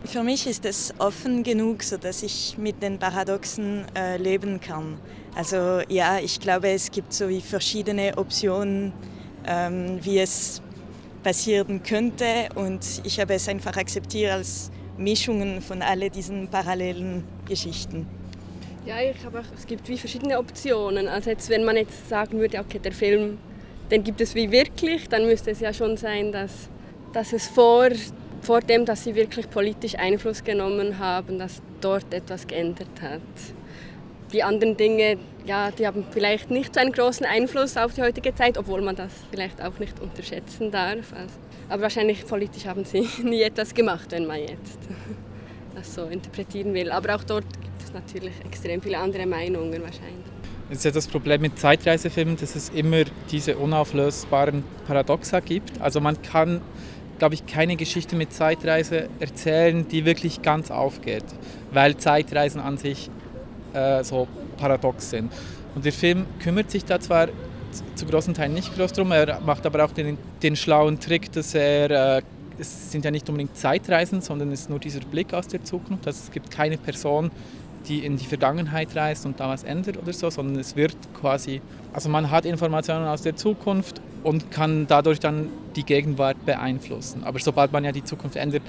Für 0.06 0.24
mich 0.24 0.46
ist 0.46 0.66
es 0.66 0.94
offen 1.00 1.44
genug, 1.44 1.82
sodass 1.82 2.22
ich 2.22 2.58
mit 2.58 2.82
den 2.82 3.00
Paradoxen 3.00 3.86
äh, 3.96 4.18
leben 4.18 4.62
kann. 4.62 5.00
Also 5.36 5.82
ja, 5.90 6.20
ich 6.20 6.40
glaube, 6.40 6.70
es 6.70 6.92
gibt 6.92 7.12
so 7.12 7.28
wie 7.28 7.42
verschiedene 7.42 8.18
Optionen, 8.18 8.94
ähm, 9.48 10.00
wie 10.02 10.20
es 10.20 10.62
passieren 11.24 11.82
könnte 11.82 12.50
und 12.54 13.02
ich 13.04 13.20
habe 13.20 13.34
es 13.34 13.50
einfach 13.50 13.76
akzeptiert 13.76 14.32
als 14.32 14.70
Mischungen 14.98 15.62
von 15.62 15.82
all 15.82 16.10
diesen 16.10 16.48
parallelen 16.50 17.24
Geschichten. 17.48 18.08
Ja, 18.86 19.02
ich 19.02 19.26
habe 19.26 19.40
auch, 19.40 19.58
es 19.58 19.66
gibt 19.66 19.90
wie 19.90 19.98
verschiedene 19.98 20.38
Optionen. 20.38 21.08
Also 21.08 21.32
jetzt, 21.32 21.50
wenn 21.50 21.64
man 21.64 21.78
jetzt 21.78 22.08
sagen 22.08 22.40
würde, 22.40 22.60
okay, 22.60 22.78
der 22.80 22.92
Film, 22.92 23.40
den 23.90 24.04
gibt 24.04 24.22
es 24.22 24.36
wie 24.36 24.52
wirklich, 24.52 25.10
dann 25.10 25.26
müsste 25.26 25.50
es 25.50 25.60
ja 25.60 25.74
schon 25.74 25.98
sein, 25.98 26.32
dass, 26.32 26.70
dass 27.12 27.34
es 27.34 27.48
vor 27.48 27.90
vor 28.46 28.62
dem, 28.62 28.86
dass 28.86 29.04
sie 29.04 29.16
wirklich 29.16 29.50
politisch 29.50 29.96
Einfluss 29.96 30.44
genommen 30.44 31.00
haben, 31.00 31.40
dass 31.40 31.62
dort 31.82 32.14
etwas 32.14 32.46
geändert 32.48 33.02
hat. 33.02 33.22
Die 34.32 34.44
anderen 34.44 34.78
Dinge, 34.78 35.18
ja, 35.46 35.72
die 35.72 35.86
haben 35.88 36.06
vielleicht 36.12 36.52
nicht 36.52 36.74
so 36.74 36.80
einen 36.80 36.92
großen 36.92 37.26
Einfluss 37.26 37.76
auf 37.78 37.94
die 37.94 38.02
heutige 38.02 38.34
Zeit, 38.36 38.58
obwohl 38.58 38.82
man 38.82 38.96
das 38.96 39.12
vielleicht 39.32 39.62
auch 39.62 39.80
nicht 39.80 40.00
unterschätzen 40.00 40.72
darf. 40.72 41.14
Also, 41.14 41.36
aber 41.70 41.84
wahrscheinlich 41.84 42.26
politisch 42.26 42.66
haben 42.66 42.86
sie 42.86 43.08
nie 43.24 43.42
etwas 43.42 43.74
gemacht, 43.74 44.12
wenn 44.12 44.26
man 44.26 44.40
jetzt 44.40 44.80
das 45.76 45.94
so 45.94 46.06
interpretieren 46.06 46.74
will. 46.74 46.92
Aber 46.92 47.16
auch 47.16 47.24
dort 47.24 47.46
gibt 47.62 47.82
es 47.84 47.94
natürlich 47.94 48.34
extrem 48.46 48.82
viele 48.82 48.98
andere 48.98 49.26
Meinungen 49.26 49.82
wahrscheinlich. 49.82 50.26
Das 50.70 50.80
ist 50.80 50.86
ja 50.86 50.92
das 50.92 51.08
Problem 51.08 51.42
mit 51.42 51.60
Zeitreisefilmen, 51.60 52.38
dass 52.38 52.56
es 52.56 52.70
immer 52.70 53.04
diese 53.32 53.56
unauflösbaren 53.56 54.64
Paradoxa 54.88 55.40
gibt. 55.40 55.80
Also 55.80 56.02
man 56.02 56.20
kann 56.24 56.62
glaube 57.18 57.36
ich, 57.36 57.46
keine 57.46 57.76
Geschichte 57.76 58.16
mit 58.16 58.34
Zeitreise 58.34 59.10
erzählen, 59.20 59.88
die 59.88 60.06
wirklich 60.06 60.42
ganz 60.42 60.72
aufgeht, 60.72 61.26
weil 61.72 61.98
Zeitreisen 61.98 62.60
an 62.62 62.78
sich 62.78 63.10
äh, 63.74 64.04
so 64.04 64.28
paradox 64.58 65.10
sind. 65.10 65.32
Und 65.76 65.86
der 65.86 65.94
Film 65.94 66.26
kümmert 66.40 66.72
sich 66.72 66.86
da 66.86 67.00
zwar 67.00 67.28
zu 67.96 68.06
großen 68.06 68.34
Teilen 68.34 68.54
nicht 68.54 68.74
groß 68.76 68.94
drum, 68.94 69.12
er 69.12 69.42
macht 69.42 69.66
aber 69.66 69.84
auch 69.84 69.92
den, 69.92 70.18
den 70.42 70.56
schlauen 70.56 71.00
Trick, 71.00 71.32
dass 71.34 71.54
er 71.54 72.18
äh, 72.18 72.22
es 72.58 72.92
sind 72.92 73.06
ja 73.06 73.12
nicht 73.12 73.28
unbedingt 73.30 73.56
Zeitreisen, 73.58 74.22
sondern 74.22 74.52
es 74.52 74.62
ist 74.62 74.70
nur 74.70 74.80
dieser 74.80 75.02
Blick 75.02 75.34
aus 75.34 75.48
der 75.48 75.64
Zukunft. 75.64 76.08
Also 76.08 76.22
es 76.24 76.32
gibt 76.32 76.52
keine 76.52 76.78
Person, 76.78 77.32
die 77.88 78.06
in 78.06 78.18
die 78.18 78.26
Vergangenheit 78.26 78.96
reist 78.96 79.26
und 79.26 79.40
da 79.40 79.50
was 79.50 79.64
ändert 79.64 79.98
oder 79.98 80.14
so, 80.14 80.30
sondern 80.30 80.60
es 80.60 80.76
wird 80.76 80.96
quasi, 81.20 81.62
also 81.94 82.10
man 82.10 82.32
hat 82.32 82.46
Informationen 82.46 83.06
aus 83.06 83.22
der 83.22 83.36
Zukunft 83.36 84.02
und 84.26 84.50
kann 84.50 84.88
dadurch 84.88 85.20
dann 85.20 85.50
die 85.76 85.84
Gegenwart 85.84 86.44
beeinflussen. 86.48 87.24
Aber 87.24 87.38
sobald 87.38 87.72
man 87.72 87.84
ja 87.84 87.92
die 87.92 88.04
Zukunft 88.04 88.36
ändert, 88.36 88.64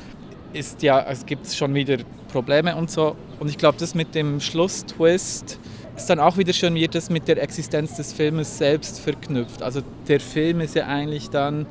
ist 0.52 0.82
ja, 0.82 1.02
es 1.08 1.24
gibt 1.24 1.50
schon 1.50 1.74
wieder 1.74 1.96
Probleme 2.30 2.76
und 2.76 2.90
so. 2.90 3.16
Und 3.40 3.48
ich 3.48 3.56
glaube, 3.56 3.78
das 3.78 3.94
mit 3.94 4.14
dem 4.14 4.38
Schlusstwist 4.38 5.58
ist 5.96 6.10
dann 6.10 6.20
auch 6.20 6.36
wieder 6.36 6.52
schon 6.52 6.74
wieder 6.74 6.88
das 6.88 7.08
mit 7.08 7.26
der 7.26 7.42
Existenz 7.42 7.96
des 7.96 8.12
Filmes 8.12 8.58
selbst 8.58 9.00
verknüpft. 9.00 9.62
Also 9.62 9.80
der 10.06 10.20
Film 10.20 10.60
ist 10.60 10.74
ja 10.74 10.86
eigentlich 10.88 11.30
dann 11.30 11.64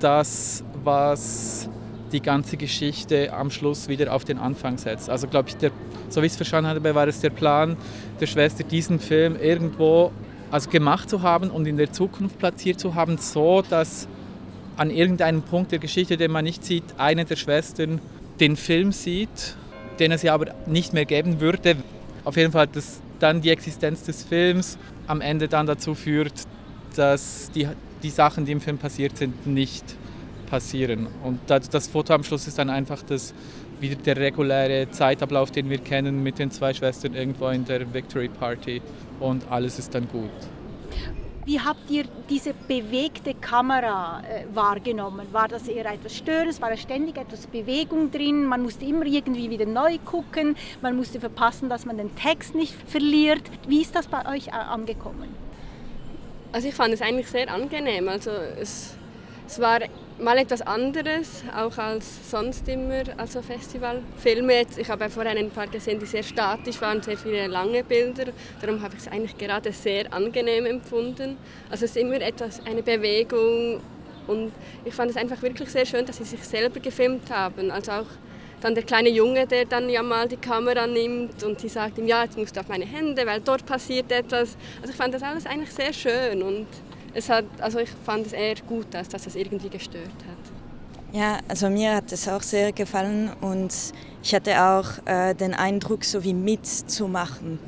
das, 0.00 0.64
was 0.82 1.68
die 2.12 2.20
ganze 2.20 2.56
Geschichte 2.56 3.34
am 3.34 3.50
Schluss 3.50 3.86
wieder 3.86 4.14
auf 4.14 4.24
den 4.24 4.38
Anfang 4.38 4.78
setzt. 4.78 5.10
Also 5.10 5.26
glaube 5.26 5.50
ich, 5.50 5.56
der, 5.58 5.72
so 6.08 6.22
wie 6.22 6.26
ich 6.26 6.32
es 6.32 6.36
verstanden 6.36 6.70
habe, 6.70 6.94
war 6.94 7.06
es 7.06 7.20
der 7.20 7.30
Plan 7.30 7.76
der 8.18 8.26
Schwester, 8.26 8.64
diesen 8.64 8.98
Film 8.98 9.36
irgendwo 9.36 10.10
also 10.56 10.70
gemacht 10.70 11.10
zu 11.10 11.20
haben 11.20 11.50
und 11.50 11.66
in 11.66 11.76
der 11.76 11.92
Zukunft 11.92 12.38
platziert 12.38 12.80
zu 12.80 12.94
haben, 12.94 13.18
so 13.18 13.60
dass 13.60 14.08
an 14.78 14.90
irgendeinem 14.90 15.42
Punkt 15.42 15.70
der 15.70 15.78
Geschichte, 15.78 16.16
den 16.16 16.30
man 16.30 16.44
nicht 16.44 16.64
sieht, 16.64 16.82
eine 16.96 17.26
der 17.26 17.36
Schwestern 17.36 18.00
den 18.40 18.56
Film 18.56 18.90
sieht, 18.90 19.54
den 19.98 20.12
es 20.12 20.22
ja 20.22 20.32
aber 20.32 20.54
nicht 20.66 20.94
mehr 20.94 21.04
geben 21.04 21.40
würde. 21.40 21.76
Auf 22.24 22.38
jeden 22.38 22.52
Fall, 22.52 22.68
dass 22.68 23.02
dann 23.18 23.42
die 23.42 23.50
Existenz 23.50 24.04
des 24.04 24.22
Films 24.24 24.78
am 25.06 25.20
Ende 25.20 25.46
dann 25.46 25.66
dazu 25.66 25.94
führt, 25.94 26.32
dass 26.96 27.50
die, 27.54 27.68
die 28.02 28.10
Sachen, 28.10 28.46
die 28.46 28.52
im 28.52 28.62
Film 28.62 28.78
passiert 28.78 29.18
sind, 29.18 29.46
nicht 29.46 29.84
passieren. 30.46 31.06
Und 31.22 31.38
das, 31.48 31.68
das 31.68 31.86
Foto 31.86 32.14
am 32.14 32.24
Schluss 32.24 32.46
ist 32.46 32.58
dann 32.58 32.70
einfach 32.70 33.02
das, 33.02 33.34
wieder 33.80 33.96
der 33.96 34.16
reguläre 34.16 34.90
Zeitablauf, 34.90 35.50
den 35.50 35.70
wir 35.70 35.78
kennen 35.78 36.22
mit 36.22 36.38
den 36.38 36.50
zwei 36.50 36.72
Schwestern 36.72 37.14
irgendwo 37.14 37.48
in 37.48 37.64
der 37.64 37.92
Victory 37.92 38.28
Party 38.28 38.80
und 39.20 39.50
alles 39.50 39.78
ist 39.78 39.94
dann 39.94 40.08
gut. 40.08 40.30
Wie 41.46 41.60
habt 41.60 41.88
ihr 41.90 42.06
diese 42.28 42.54
bewegte 42.54 43.32
Kamera 43.32 44.20
äh, 44.28 44.44
wahrgenommen? 44.52 45.28
War 45.30 45.46
das 45.46 45.68
eher 45.68 45.86
etwas 45.86 46.16
Störendes? 46.16 46.60
War 46.60 46.70
da 46.70 46.76
ständig 46.76 47.16
etwas 47.16 47.46
Bewegung 47.46 48.10
drin? 48.10 48.46
Man 48.46 48.62
musste 48.62 48.84
immer 48.84 49.06
irgendwie 49.06 49.48
wieder 49.48 49.64
neu 49.64 49.98
gucken. 50.04 50.56
Man 50.82 50.96
musste 50.96 51.20
verpassen, 51.20 51.68
dass 51.68 51.86
man 51.86 51.98
den 51.98 52.16
Text 52.16 52.56
nicht 52.56 52.74
verliert. 52.88 53.42
Wie 53.68 53.80
ist 53.80 53.94
das 53.94 54.08
bei 54.08 54.26
euch 54.34 54.48
äh, 54.48 54.50
angekommen? 54.50 55.28
Also 56.50 56.66
ich 56.66 56.74
fand 56.74 56.92
es 56.92 57.00
eigentlich 57.00 57.28
sehr 57.28 57.48
angenehm. 57.48 58.08
Also 58.08 58.32
es, 58.32 58.96
es 59.46 59.60
war 59.60 59.78
mal 60.18 60.38
etwas 60.38 60.62
anderes, 60.62 61.44
auch 61.54 61.76
als 61.78 62.30
sonst 62.30 62.68
immer, 62.68 63.02
also 63.16 63.42
Festivalfilme. 63.42 64.62
Ich 64.76 64.88
habe 64.88 65.10
vorher 65.10 65.36
ein 65.36 65.50
paar 65.50 65.66
gesehen, 65.66 65.98
die 65.98 66.06
sehr 66.06 66.22
statisch 66.22 66.80
waren, 66.80 67.02
sehr 67.02 67.18
viele 67.18 67.46
lange 67.46 67.84
Bilder. 67.84 68.32
Darum 68.60 68.82
habe 68.82 68.94
ich 68.94 69.00
es 69.00 69.08
eigentlich 69.08 69.36
gerade 69.36 69.72
sehr 69.72 70.12
angenehm 70.12 70.66
empfunden. 70.66 71.36
Also 71.70 71.84
es 71.84 71.90
ist 71.90 71.96
immer 71.98 72.20
etwas, 72.20 72.60
eine 72.64 72.82
Bewegung 72.82 73.80
und 74.26 74.52
ich 74.84 74.94
fand 74.94 75.10
es 75.10 75.16
einfach 75.16 75.40
wirklich 75.42 75.68
sehr 75.68 75.84
schön, 75.84 76.06
dass 76.06 76.16
sie 76.16 76.24
sich 76.24 76.42
selber 76.42 76.80
gefilmt 76.80 77.30
haben. 77.30 77.70
Also 77.70 77.92
auch 77.92 78.06
dann 78.62 78.74
der 78.74 78.84
kleine 78.84 79.10
Junge, 79.10 79.46
der 79.46 79.66
dann 79.66 79.90
ja 79.90 80.02
mal 80.02 80.26
die 80.26 80.38
Kamera 80.38 80.86
nimmt 80.86 81.42
und 81.44 81.60
sie 81.60 81.68
sagt 81.68 81.98
ihm, 81.98 82.06
ja, 82.06 82.24
jetzt 82.24 82.38
musst 82.38 82.56
du 82.56 82.60
auf 82.60 82.68
meine 82.68 82.86
Hände, 82.86 83.26
weil 83.26 83.40
dort 83.40 83.66
passiert 83.66 84.10
etwas. 84.10 84.56
Also 84.80 84.92
ich 84.92 84.96
fand 84.96 85.12
das 85.12 85.22
alles 85.22 85.44
eigentlich 85.44 85.72
sehr 85.72 85.92
schön 85.92 86.42
und 86.42 86.66
es 87.16 87.30
hat, 87.30 87.46
also 87.60 87.78
ich 87.78 87.88
fand 88.04 88.26
es 88.26 88.32
eher 88.34 88.56
gut, 88.66 88.86
dass, 88.90 89.08
dass 89.08 89.26
es 89.26 89.36
irgendwie 89.36 89.70
gestört 89.70 90.04
hat. 90.04 91.14
Ja, 91.14 91.38
also 91.48 91.70
mir 91.70 91.96
hat 91.96 92.12
es 92.12 92.28
auch 92.28 92.42
sehr 92.42 92.72
gefallen 92.72 93.30
und 93.40 93.72
ich 94.22 94.34
hatte 94.34 94.60
auch 94.62 94.84
äh, 95.06 95.34
den 95.34 95.54
Eindruck, 95.54 96.04
so 96.04 96.22
wie 96.22 96.34
mitzumachen. 96.34 97.58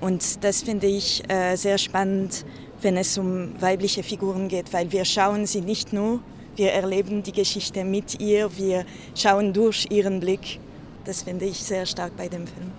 Und 0.00 0.44
das 0.44 0.62
finde 0.62 0.86
ich 0.86 1.28
äh, 1.28 1.56
sehr 1.56 1.78
spannend, 1.78 2.44
wenn 2.82 2.96
es 2.96 3.18
um 3.18 3.60
weibliche 3.60 4.04
Figuren 4.04 4.48
geht, 4.48 4.72
weil 4.72 4.92
wir 4.92 5.04
schauen 5.04 5.46
sie 5.46 5.62
nicht 5.62 5.92
nur, 5.92 6.20
wir 6.54 6.72
erleben 6.72 7.24
die 7.24 7.32
Geschichte 7.32 7.84
mit 7.84 8.20
ihr, 8.20 8.56
wir 8.56 8.84
schauen 9.16 9.52
durch 9.52 9.88
ihren 9.90 10.20
Blick. 10.20 10.60
Das 11.04 11.22
finde 11.22 11.46
ich 11.46 11.58
sehr 11.58 11.84
stark 11.84 12.16
bei 12.16 12.28
dem 12.28 12.46
Film. 12.46 12.70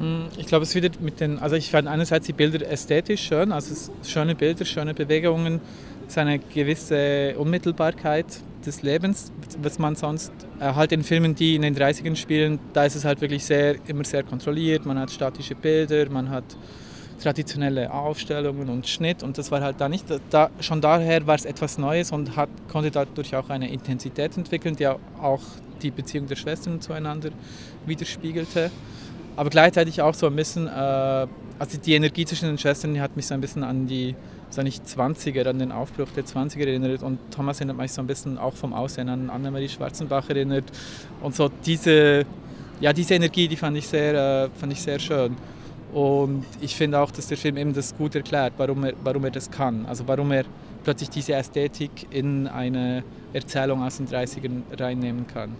Hm, 0.00 0.28
ich 0.38 0.46
glaube, 0.46 0.62
es 0.62 0.74
wird 0.74 1.00
mit 1.00 1.20
den, 1.20 1.38
also 1.38 1.56
ich 1.56 1.70
fand 1.70 1.86
einerseits 1.86 2.26
die 2.26 2.32
Bilder 2.32 2.66
ästhetisch 2.66 3.22
schön, 3.22 3.52
also 3.52 3.92
schöne 4.02 4.34
Bilder, 4.34 4.64
schöne 4.64 4.94
Bewegungen, 4.94 5.60
es 6.08 6.16
eine 6.16 6.38
gewisse 6.38 7.34
Unmittelbarkeit 7.36 8.26
des 8.64 8.82
Lebens, 8.82 9.30
was 9.62 9.78
man 9.78 9.96
sonst 9.96 10.32
äh, 10.58 10.72
halt 10.74 10.92
in 10.92 11.04
Filmen, 11.04 11.34
die 11.34 11.54
in 11.54 11.62
den 11.62 11.76
30ern 11.76 12.16
spielen, 12.16 12.58
da 12.72 12.84
ist 12.84 12.94
es 12.94 13.04
halt 13.04 13.20
wirklich 13.20 13.44
sehr, 13.44 13.76
immer 13.86 14.04
sehr 14.04 14.22
kontrolliert, 14.22 14.86
man 14.86 14.98
hat 14.98 15.10
statische 15.10 15.54
Bilder, 15.54 16.08
man 16.10 16.30
hat 16.30 16.44
traditionelle 17.22 17.92
Aufstellungen 17.92 18.70
und 18.70 18.88
Schnitt 18.88 19.22
und 19.22 19.36
das 19.36 19.50
war 19.50 19.60
halt 19.60 19.78
da 19.78 19.90
nicht. 19.90 20.06
Da, 20.30 20.50
schon 20.60 20.80
daher 20.80 21.26
war 21.26 21.34
es 21.34 21.44
etwas 21.44 21.76
Neues 21.76 22.10
und 22.12 22.36
hat, 22.36 22.48
konnte 22.72 22.90
dadurch 22.90 23.36
auch 23.36 23.50
eine 23.50 23.70
Intensität 23.70 24.34
entwickeln, 24.38 24.74
die 24.74 24.86
auch 24.86 25.42
die 25.82 25.90
Beziehung 25.90 26.26
der 26.26 26.36
Schwestern 26.36 26.80
zueinander 26.80 27.30
widerspiegelte 27.84 28.70
aber 29.36 29.50
gleichzeitig 29.50 30.02
auch 30.02 30.14
so 30.14 30.26
ein 30.26 30.36
bisschen, 30.36 30.66
äh, 30.66 30.70
also 31.58 31.78
die 31.84 31.94
Energie 31.94 32.24
zwischen 32.24 32.46
den 32.46 32.58
Schwestern 32.58 32.94
die 32.94 33.00
hat 33.00 33.16
mich 33.16 33.26
so 33.26 33.34
ein 33.34 33.40
bisschen 33.40 33.64
an 33.64 33.86
die, 33.86 34.14
so 34.50 34.62
nicht 34.62 34.84
20er, 34.84 35.48
an 35.48 35.58
den 35.58 35.72
Aufbruch 35.72 36.08
der 36.16 36.24
20er 36.24 36.66
erinnert 36.66 37.02
und 37.02 37.18
Thomas 37.30 37.58
erinnert 37.58 37.76
mich 37.76 37.92
so 37.92 38.02
ein 38.02 38.06
bisschen 38.06 38.38
auch 38.38 38.54
vom 38.54 38.72
Aussehen 38.72 39.08
an 39.08 39.30
Annemarie 39.30 39.68
Schwarzenbach 39.68 40.28
erinnert 40.28 40.64
und 41.22 41.34
so 41.34 41.50
diese, 41.64 42.24
ja 42.80 42.92
diese 42.92 43.14
Energie, 43.14 43.48
die 43.48 43.56
fand 43.56 43.76
ich 43.76 43.86
sehr, 43.86 44.14
äh, 44.14 44.50
fand 44.58 44.72
ich 44.72 44.80
sehr 44.80 44.98
schön. 44.98 45.36
Und 45.92 46.44
ich 46.60 46.76
finde 46.76 47.00
auch, 47.00 47.10
dass 47.10 47.26
der 47.26 47.36
Film 47.36 47.56
eben 47.56 47.72
das 47.72 47.96
gut 47.96 48.14
erklärt, 48.14 48.52
warum 48.58 48.84
er, 48.84 48.92
warum 49.02 49.24
er 49.24 49.32
das 49.32 49.50
kann. 49.50 49.86
Also 49.86 50.06
warum 50.06 50.30
er 50.30 50.44
plötzlich 50.84 51.10
diese 51.10 51.32
Ästhetik 51.32 52.06
in 52.10 52.46
eine 52.46 53.02
Erzählung 53.32 53.82
aus 53.82 53.96
den 53.96 54.06
30ern 54.06 54.62
reinnehmen 54.78 55.26
kann 55.26 55.56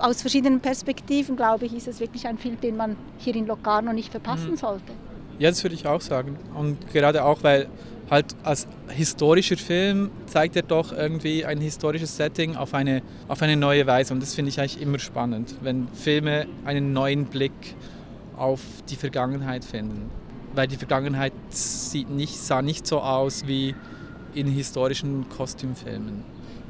aus 0.00 0.20
verschiedenen 0.20 0.60
Perspektiven, 0.60 1.36
glaube 1.36 1.66
ich, 1.66 1.74
ist 1.74 1.88
es 1.88 2.00
wirklich 2.00 2.26
ein 2.26 2.38
Film, 2.38 2.60
den 2.60 2.76
man 2.76 2.96
hier 3.18 3.34
in 3.34 3.46
Locarno 3.46 3.92
nicht 3.92 4.10
verpassen 4.10 4.52
mhm. 4.52 4.56
sollte. 4.56 4.92
Ja, 5.38 5.50
das 5.50 5.62
würde 5.62 5.74
ich 5.74 5.86
auch 5.86 6.00
sagen. 6.00 6.36
Und 6.54 6.92
gerade 6.92 7.24
auch, 7.24 7.42
weil 7.42 7.68
halt 8.10 8.36
als 8.42 8.66
historischer 8.88 9.56
Film 9.56 10.10
zeigt 10.26 10.56
er 10.56 10.62
doch 10.62 10.92
irgendwie 10.92 11.44
ein 11.44 11.60
historisches 11.60 12.16
Setting 12.16 12.56
auf 12.56 12.74
eine, 12.74 13.02
auf 13.28 13.42
eine 13.42 13.56
neue 13.56 13.86
Weise. 13.86 14.14
Und 14.14 14.22
das 14.22 14.34
finde 14.34 14.50
ich 14.50 14.60
eigentlich 14.60 14.80
immer 14.80 14.98
spannend, 14.98 15.56
wenn 15.60 15.88
Filme 15.88 16.46
einen 16.64 16.92
neuen 16.92 17.26
Blick 17.26 17.52
auf 18.36 18.60
die 18.88 18.96
Vergangenheit 18.96 19.64
finden. 19.64 20.10
Weil 20.54 20.68
die 20.68 20.76
Vergangenheit 20.76 21.32
sieht 21.50 22.10
nicht, 22.10 22.36
sah 22.38 22.62
nicht 22.62 22.86
so 22.86 23.00
aus 23.00 23.46
wie 23.46 23.74
in 24.34 24.46
historischen 24.46 25.28
Kostümfilmen. 25.28 26.24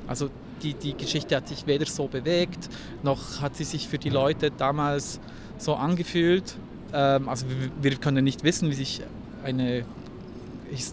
Also 0.06 0.30
die, 0.62 0.74
die 0.74 0.96
Geschichte 0.96 1.36
hat 1.36 1.48
sich 1.48 1.66
weder 1.66 1.86
so 1.86 2.06
bewegt, 2.06 2.68
noch 3.02 3.40
hat 3.40 3.56
sie 3.56 3.64
sich 3.64 3.88
für 3.88 3.98
die 3.98 4.10
Leute 4.10 4.50
damals 4.50 5.20
so 5.58 5.74
angefühlt. 5.74 6.56
Ähm, 6.92 7.28
also 7.28 7.46
wir, 7.48 7.70
wir 7.80 7.96
können 7.96 8.24
nicht 8.24 8.44
wissen, 8.44 8.70
wie 8.70 8.74
sich 8.74 9.02
eine 9.44 9.84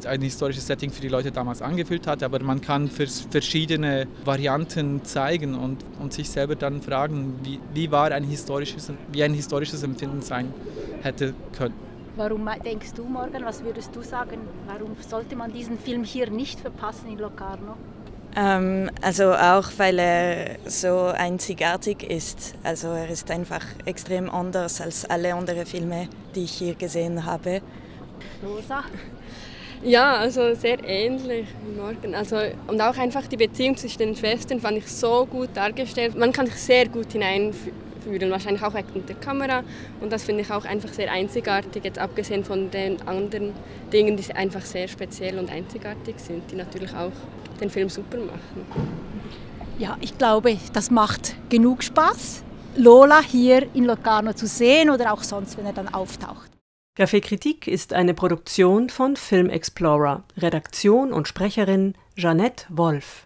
ein 0.05 0.21
historisches 0.21 0.67
Setting 0.67 0.91
für 0.91 1.01
die 1.01 1.07
Leute 1.07 1.31
damals 1.31 1.61
angefühlt 1.61 2.07
hat, 2.07 2.23
aber 2.23 2.39
man 2.43 2.61
kann 2.61 2.89
verschiedene 2.89 4.07
Varianten 4.23 5.03
zeigen 5.03 5.55
und, 5.55 5.83
und 5.99 6.13
sich 6.13 6.29
selber 6.29 6.55
dann 6.55 6.81
fragen, 6.81 7.39
wie, 7.43 7.59
wie, 7.73 7.91
war 7.91 8.11
ein 8.11 8.23
historisches, 8.23 8.91
wie 9.11 9.23
ein 9.23 9.33
historisches 9.33 9.83
Empfinden 9.83 10.21
sein 10.21 10.53
hätte 11.01 11.33
können. 11.57 11.73
Warum 12.15 12.47
denkst 12.63 12.93
du, 12.93 13.05
Morgan, 13.05 13.43
was 13.43 13.63
würdest 13.63 13.95
du 13.95 14.03
sagen, 14.03 14.41
warum 14.67 14.95
sollte 15.07 15.35
man 15.35 15.51
diesen 15.51 15.79
Film 15.79 16.03
hier 16.03 16.29
nicht 16.29 16.59
verpassen 16.59 17.09
in 17.09 17.17
Locarno? 17.17 17.75
Ähm, 18.35 18.89
also 19.01 19.33
auch, 19.33 19.69
weil 19.77 19.99
er 19.99 20.57
so 20.65 21.05
einzigartig 21.05 22.03
ist. 22.03 22.55
Also 22.63 22.87
er 22.87 23.09
ist 23.09 23.29
einfach 23.29 23.63
extrem 23.85 24.29
anders 24.29 24.81
als 24.81 25.05
alle 25.05 25.33
anderen 25.33 25.65
Filme, 25.65 26.07
die 26.33 26.45
ich 26.45 26.51
hier 26.51 26.75
gesehen 26.75 27.25
habe. 27.25 27.61
Rosa? 28.43 28.83
Ja, 29.83 30.15
also 30.15 30.55
sehr 30.55 30.83
ähnlich 30.87 31.45
wie 31.65 31.79
Morgen. 31.79 32.15
Also, 32.15 32.37
und 32.67 32.81
auch 32.81 32.97
einfach 32.97 33.27
die 33.27 33.35
Beziehung 33.35 33.75
zwischen 33.75 33.99
den 33.99 34.15
Schwestern 34.15 34.61
fand 34.61 34.77
ich 34.77 34.87
so 34.87 35.25
gut 35.25 35.49
dargestellt. 35.53 36.17
Man 36.17 36.31
kann 36.31 36.45
sich 36.45 36.55
sehr 36.55 36.87
gut 36.87 37.11
hineinfühlen, 37.11 38.31
wahrscheinlich 38.31 38.63
auch 38.63 38.73
wegen 38.73 39.05
der 39.05 39.17
Kamera. 39.17 39.61
Und 39.99 40.11
das 40.11 40.23
finde 40.23 40.43
ich 40.43 40.51
auch 40.51 40.63
einfach 40.63 40.93
sehr 40.93 41.11
einzigartig, 41.11 41.83
jetzt 41.83 41.99
abgesehen 41.99 42.45
von 42.45 42.71
den 42.71 43.01
anderen 43.05 43.51
Dingen, 43.91 44.15
die 44.15 44.33
einfach 44.33 44.61
sehr 44.61 44.87
speziell 44.87 45.37
und 45.37 45.51
einzigartig 45.51 46.15
sind, 46.17 46.49
die 46.49 46.55
natürlich 46.55 46.93
auch 46.93 47.11
den 47.59 47.69
Film 47.69 47.89
super 47.89 48.17
machen. 48.17 48.65
Ja, 49.79 49.97
ich 50.01 50.17
glaube, 50.17 50.57
das 50.73 50.91
macht 50.91 51.35
genug 51.49 51.83
Spaß, 51.83 52.43
Lola 52.75 53.21
hier 53.21 53.67
in 53.75 53.85
Locarno 53.85 54.33
zu 54.33 54.47
sehen 54.47 54.89
oder 54.89 55.13
auch 55.13 55.23
sonst, 55.23 55.57
wenn 55.57 55.65
er 55.65 55.73
dann 55.73 55.93
auftaucht. 55.93 56.49
Café 56.97 57.21
Kritik 57.21 57.67
ist 57.67 57.93
eine 57.93 58.13
Produktion 58.13 58.89
von 58.89 59.15
Film 59.15 59.49
Explorer. 59.49 60.23
Redaktion 60.37 61.11
und 61.11 61.27
Sprecherin 61.27 61.95
Jeanette 62.15 62.65
Wolf. 62.69 63.21